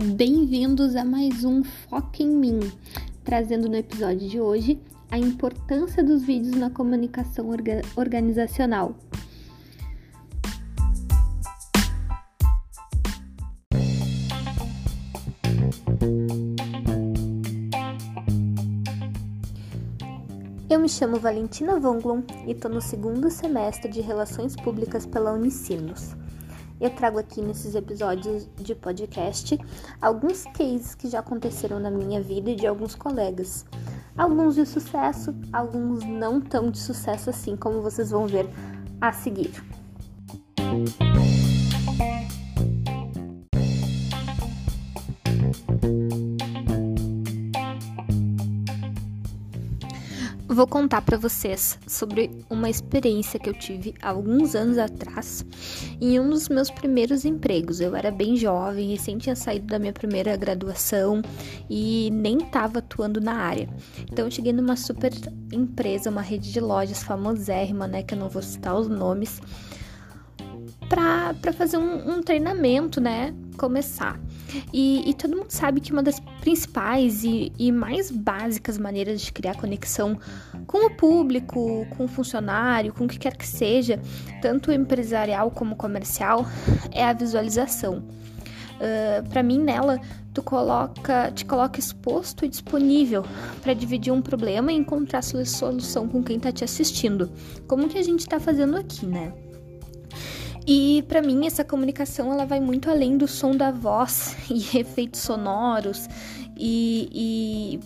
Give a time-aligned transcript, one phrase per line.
[0.00, 2.60] Bem-vindos a mais um Foco em Mim,
[3.24, 8.94] trazendo no episódio de hoje a importância dos vídeos na comunicação orga organizacional.
[20.70, 26.14] Eu me chamo Valentina Vonglon e estou no segundo semestre de Relações Públicas pela Unicinos.
[26.80, 29.58] Eu trago aqui nesses episódios de podcast
[30.00, 33.66] alguns cases que já aconteceram na minha vida e de alguns colegas.
[34.16, 38.48] Alguns de sucesso, alguns não tão de sucesso assim, como vocês vão ver
[39.00, 39.52] a seguir.
[50.58, 55.46] Vou contar para vocês sobre uma experiência que eu tive alguns anos atrás
[56.00, 57.80] em um dos meus primeiros empregos.
[57.80, 61.22] Eu era bem jovem, recém tinha saído da minha primeira graduação
[61.70, 63.68] e nem estava atuando na área.
[64.10, 65.12] Então eu cheguei numa super
[65.52, 69.40] empresa, uma rede de lojas famosérrima, né, que eu não vou citar os nomes,
[70.88, 74.18] para fazer um, um treinamento, né, começar.
[74.72, 79.32] E, e, todo mundo sabe que uma das principais e, e, mais básicas maneiras de
[79.32, 80.18] criar conexão
[80.66, 84.00] com o público, com o funcionário, com o que quer que seja,
[84.40, 86.46] tanto empresarial como comercial,
[86.92, 88.02] é a visualização.
[88.78, 90.00] Uh, para mim, nela,
[90.32, 93.24] tu coloca, te coloca exposto e disponível
[93.60, 97.28] para dividir um problema e encontrar solução com quem está te assistindo,
[97.66, 99.32] como que a gente está fazendo aqui, né?
[100.70, 105.22] E para mim essa comunicação ela vai muito além do som da voz e efeitos
[105.22, 106.06] sonoros.
[106.54, 107.80] E, e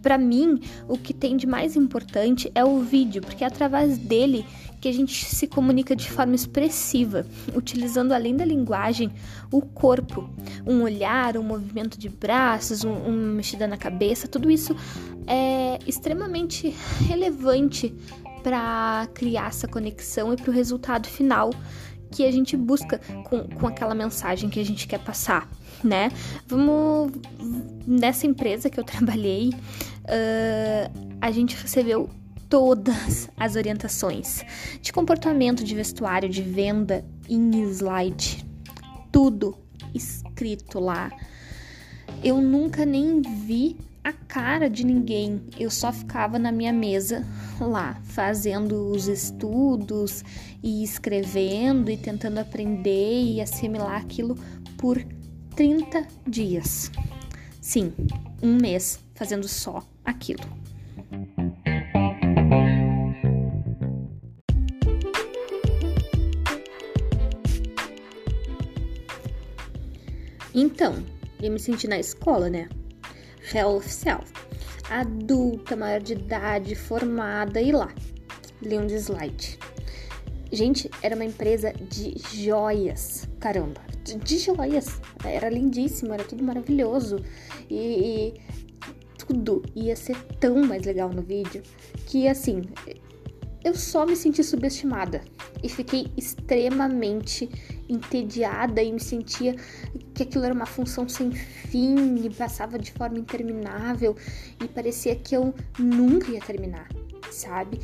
[0.00, 4.46] para mim o que tem de mais importante é o vídeo, porque é através dele
[4.80, 9.10] que a gente se comunica de forma expressiva, utilizando além da linguagem
[9.50, 10.30] o corpo,
[10.64, 14.76] um olhar, um movimento de braços, um, uma mexida na cabeça, tudo isso
[15.26, 16.72] é extremamente
[17.08, 17.92] relevante
[18.44, 21.50] para criar essa conexão e para o resultado final
[22.10, 25.48] que a gente busca com, com aquela mensagem que a gente quer passar,
[25.82, 26.10] né?
[26.46, 27.12] Vamos.
[27.86, 32.08] Nessa empresa que eu trabalhei, uh, a gente recebeu
[32.48, 34.44] todas as orientações
[34.80, 38.44] de comportamento, de vestuário, de venda em slide.
[39.12, 39.56] Tudo
[39.94, 41.10] escrito lá.
[42.22, 43.76] Eu nunca nem vi
[44.08, 45.42] a cara de ninguém.
[45.58, 47.26] Eu só ficava na minha mesa
[47.60, 50.24] lá, fazendo os estudos
[50.62, 54.34] e escrevendo e tentando aprender e assimilar aquilo
[54.78, 55.04] por
[55.54, 56.90] 30 dias.
[57.60, 57.92] Sim,
[58.42, 60.44] um mês fazendo só aquilo.
[70.54, 71.04] Então,
[71.42, 72.68] eu me senti na escola, né?
[73.50, 74.22] Réu oficial.
[74.90, 77.92] Adulta, maior de idade, formada e lá.
[78.62, 79.58] Li um slide.
[80.50, 83.28] Gente, era uma empresa de joias.
[83.38, 85.00] Caramba, de, de joias.
[85.24, 87.16] Era lindíssimo, era tudo maravilhoso.
[87.68, 88.34] E, e
[89.18, 91.62] tudo ia ser tão mais legal no vídeo
[92.06, 92.62] que assim,
[93.64, 95.22] eu só me senti subestimada
[95.62, 97.48] e fiquei extremamente
[97.88, 99.54] entediada e me sentia
[100.14, 104.14] que aquilo era uma função sem fim e passava de forma interminável
[104.62, 106.88] e parecia que eu nunca ia terminar,
[107.30, 107.80] sabe?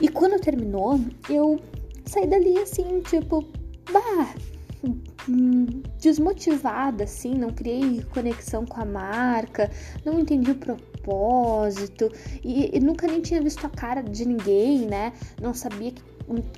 [0.00, 1.60] E quando terminou, eu
[2.04, 3.44] saí dali assim, tipo,
[3.92, 4.34] bah,
[5.98, 9.70] desmotivada, assim, não criei conexão com a marca,
[10.04, 10.95] não entendi o propósito
[12.44, 15.12] e, e nunca nem tinha visto a cara de ninguém, né?
[15.40, 15.92] Não sabia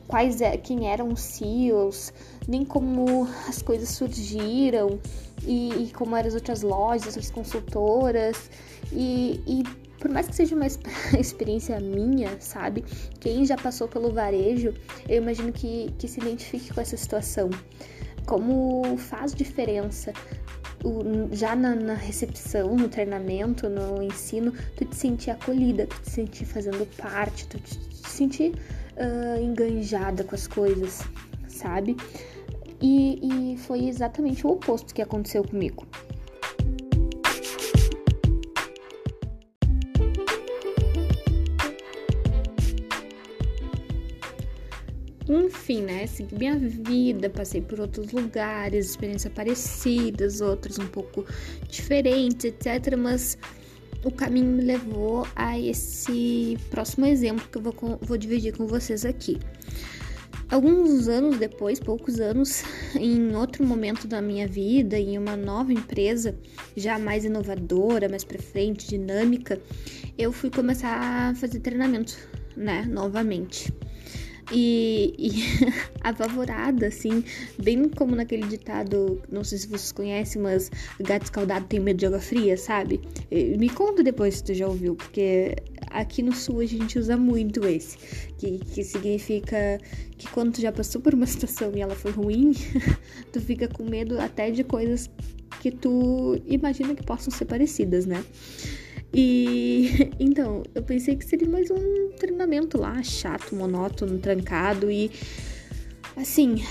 [0.06, 2.12] quais é, quem eram os CEOs,
[2.46, 4.98] nem como as coisas surgiram
[5.44, 8.50] e, e como eram as outras lojas, as consultoras
[8.92, 9.62] e, e
[9.98, 10.66] por mais que seja uma
[11.18, 12.84] experiência minha, sabe?
[13.20, 14.72] Quem já passou pelo varejo,
[15.08, 17.50] eu imagino que, que se identifique com essa situação.
[18.26, 20.12] Como faz diferença
[20.84, 26.10] o, já na, na, recepção, no treinamento, no ensino, tu te sentir acolhida, tu te
[26.10, 28.52] sentir fazendo parte, tu te, te sentir
[28.96, 31.02] uh, enganjada com as coisas,
[31.48, 31.96] sabe?
[32.80, 35.86] E, e foi exatamente o oposto que aconteceu comigo.
[45.68, 46.06] Enfim, né?
[46.06, 51.26] Segui minha vida, passei por outros lugares, experiências parecidas, outras um pouco
[51.68, 52.96] diferentes, etc.
[52.96, 53.36] Mas
[54.02, 59.04] o caminho me levou a esse próximo exemplo que eu vou, vou dividir com vocês
[59.04, 59.38] aqui.
[60.50, 62.62] Alguns anos depois, poucos anos,
[62.98, 66.34] em outro momento da minha vida, em uma nova empresa,
[66.78, 69.60] já mais inovadora, mais pra frente, dinâmica,
[70.16, 72.16] eu fui começar a fazer treinamento,
[72.56, 73.70] né, novamente.
[74.50, 75.32] E, e
[76.00, 77.22] apavorada, assim,
[77.62, 82.06] bem como naquele ditado, não sei se vocês conhecem, mas gato escaldado tem medo de
[82.06, 83.00] água fria, sabe?
[83.30, 85.54] Me conta depois se tu já ouviu, porque
[85.90, 87.98] aqui no sul a gente usa muito esse,
[88.38, 89.78] que, que significa
[90.16, 92.52] que quando tu já passou por uma situação e ela foi ruim,
[93.32, 95.10] tu fica com medo até de coisas
[95.60, 98.24] que tu imagina que possam ser parecidas, né?
[99.12, 105.10] E então, eu pensei que seria mais um treinamento lá, chato, monótono, trancado e
[106.16, 106.64] assim,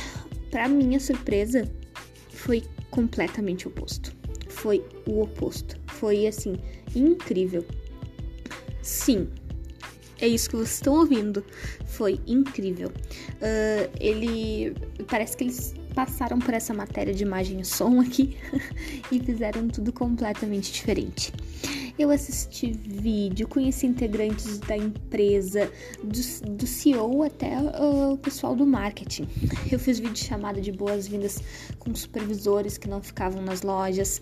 [0.52, 1.70] para minha surpresa,
[2.30, 4.16] foi completamente oposto.
[4.50, 5.80] Foi o oposto.
[5.88, 6.56] Foi assim,
[6.96, 7.66] incrível.
[8.82, 9.28] Sim,
[10.20, 11.44] é isso que vocês estão ouvindo.
[11.86, 12.90] Foi incrível.
[12.90, 14.74] Uh, ele.
[15.08, 18.38] Parece que eles passaram por essa matéria de imagem e som aqui
[19.12, 21.32] e fizeram tudo completamente diferente.
[21.98, 25.72] Eu assisti vídeo, conheci integrantes da empresa,
[26.04, 29.28] do, do CEO até uh, o pessoal do marketing.
[29.72, 31.42] Eu fiz vídeo chamada de boas-vindas
[31.80, 34.22] com supervisores que não ficavam nas lojas.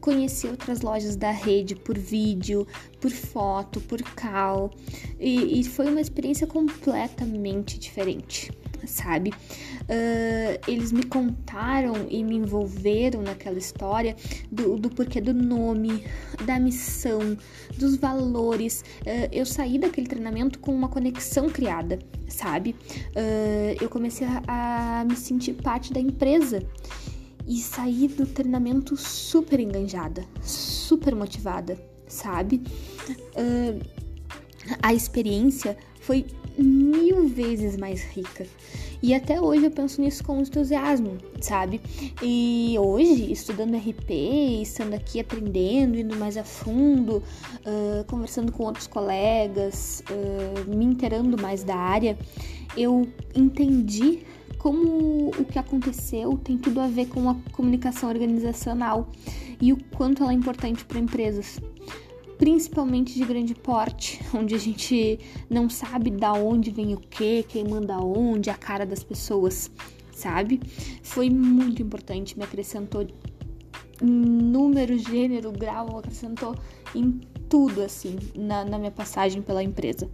[0.00, 2.64] Conheci outras lojas da rede por vídeo,
[3.00, 4.70] por foto, por call.
[5.18, 8.52] E, e foi uma experiência completamente diferente
[8.86, 9.30] sabe?
[9.30, 14.16] Uh, eles me contaram e me envolveram naquela história
[14.50, 16.04] do, do porquê do nome,
[16.44, 17.36] da missão,
[17.76, 18.82] dos valores.
[19.02, 21.98] Uh, eu saí daquele treinamento com uma conexão criada,
[22.28, 22.74] sabe?
[22.90, 26.62] Uh, eu comecei a, a me sentir parte da empresa
[27.46, 31.78] e saí do treinamento super enganjada, super motivada,
[32.08, 32.62] sabe?
[33.36, 33.80] Uh,
[34.82, 36.26] a experiência foi
[36.58, 38.46] mil vezes mais rica.
[39.02, 41.80] E até hoje eu penso nisso com entusiasmo, sabe?
[42.22, 48.86] E hoje, estudando RP, estando aqui aprendendo, indo mais a fundo, uh, conversando com outros
[48.86, 52.18] colegas, uh, me inteirando mais da área,
[52.76, 54.20] eu entendi
[54.58, 59.08] como o que aconteceu tem tudo a ver com a comunicação organizacional
[59.60, 61.60] e o quanto ela é importante para empresas
[62.38, 65.18] principalmente de grande porte, onde a gente
[65.48, 69.70] não sabe da onde vem o que, quem manda onde, a cara das pessoas,
[70.12, 70.60] sabe?
[71.02, 73.06] Foi muito importante, me acrescentou
[74.02, 76.54] número, gênero, grau, acrescentou
[76.94, 80.08] em tudo assim na, na minha passagem pela empresa.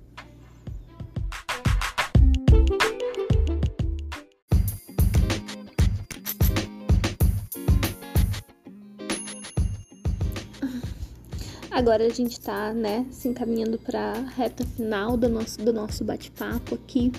[11.73, 16.75] Agora a gente tá, né, se encaminhando para reta final do nosso, do nosso bate-papo
[16.75, 17.11] aqui.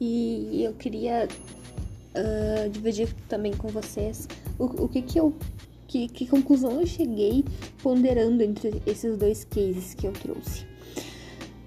[0.00, 1.26] E eu queria
[2.14, 5.34] uh, dividir também com vocês o, o que que eu
[5.88, 7.44] que, que, conclusão eu cheguei
[7.82, 10.62] ponderando entre esses dois cases que eu trouxe.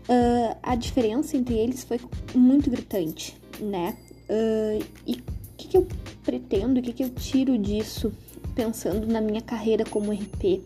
[0.07, 1.99] Uh, a diferença entre eles foi
[2.33, 3.95] muito gritante, né?
[4.27, 5.23] Uh, e o
[5.57, 5.87] que, que eu
[6.23, 8.11] pretendo, o que, que eu tiro disso
[8.55, 10.63] pensando na minha carreira como RP?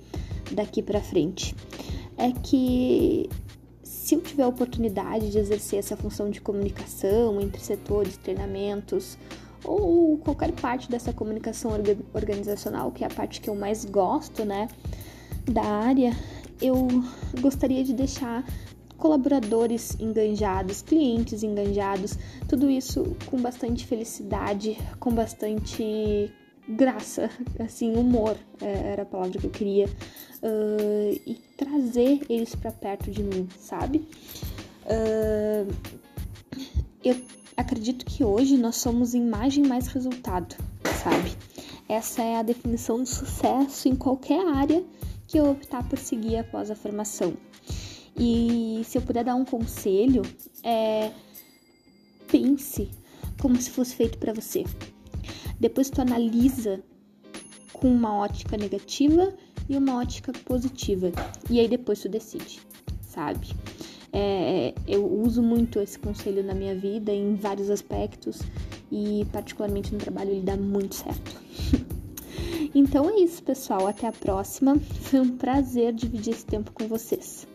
[0.52, 1.56] Daqui para frente.
[2.18, 3.30] É que
[3.84, 9.18] se eu tiver a oportunidade de exercer essa função de comunicação entre setores, treinamentos
[9.64, 11.72] ou qualquer parte dessa comunicação
[12.14, 14.68] organizacional, que é a parte que eu mais gosto, né,
[15.46, 16.16] da área,
[16.62, 16.88] eu
[17.42, 18.46] gostaria de deixar
[18.98, 26.32] colaboradores enganjados, clientes enganjados, tudo isso com bastante felicidade, com bastante
[26.70, 32.72] graça, assim, humor é, era a palavra que eu queria, uh, e trazer eles para
[32.72, 34.08] perto de mim, sabe?
[34.86, 35.74] Uh,
[37.04, 37.16] eu
[37.58, 40.56] acredito que hoje nós somos imagem mais resultado,
[41.04, 41.34] sabe?
[41.88, 44.84] Essa é a definição de sucesso em qualquer área
[45.28, 47.34] que eu optar por seguir após a formação.
[48.18, 50.22] E se eu puder dar um conselho,
[50.64, 51.12] é
[52.28, 52.90] pense
[53.42, 54.64] como se fosse feito para você.
[55.60, 56.82] Depois tu analisa
[57.74, 59.34] com uma ótica negativa
[59.68, 61.12] e uma ótica positiva.
[61.50, 62.60] E aí depois tu decide,
[63.02, 63.48] sabe?
[64.12, 68.42] É, eu uso muito esse conselho na minha vida em vários aspectos
[68.92, 71.40] e particularmente no trabalho ele dá muito certo.
[72.74, 73.88] então é isso, pessoal.
[73.88, 74.80] Até a próxima.
[74.80, 77.48] Foi um prazer dividir esse tempo com vocês.